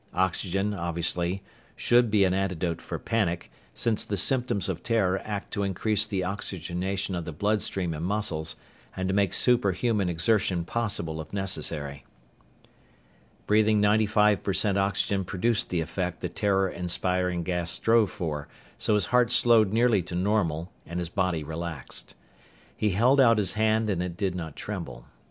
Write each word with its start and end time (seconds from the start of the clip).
Oxygen, 0.15 0.73
obviously, 0.73 1.43
should 1.75 2.09
be 2.09 2.23
an 2.23 2.33
antidote 2.33 2.81
for 2.81 2.97
panic, 2.97 3.51
since 3.75 4.03
the 4.03 4.17
symptoms 4.17 4.67
of 4.67 4.81
terror 4.81 5.21
act 5.23 5.53
to 5.53 5.61
increase 5.61 6.07
the 6.07 6.23
oxygenation 6.23 7.13
of 7.13 7.23
the 7.23 7.31
bloodstream 7.31 7.93
and 7.93 8.03
muscles, 8.03 8.55
and 8.97 9.07
to 9.07 9.13
make 9.13 9.31
superhuman 9.31 10.09
exertion 10.09 10.65
possible 10.65 11.21
if 11.21 11.31
necessary. 11.31 12.03
Breathing 13.45 13.79
ninety 13.79 14.07
five 14.07 14.41
percent 14.41 14.75
oxygen 14.75 15.23
produced 15.23 15.69
the 15.69 15.81
effect 15.81 16.21
the 16.21 16.29
terror 16.29 16.67
inspiring 16.67 17.43
gas 17.43 17.69
strove 17.69 18.09
for, 18.09 18.47
so 18.79 18.95
his 18.95 19.05
heart 19.13 19.31
slowed 19.31 19.71
nearly 19.71 20.01
to 20.01 20.15
normal 20.15 20.71
and 20.83 20.97
his 20.97 21.09
body 21.09 21.43
relaxed. 21.43 22.15
He 22.75 22.89
held 22.89 23.21
out 23.21 23.37
his 23.37 23.53
hand 23.53 23.87
and 23.87 24.01
it 24.01 24.17
did 24.17 24.33
not 24.33 24.55
tremble. 24.55 25.05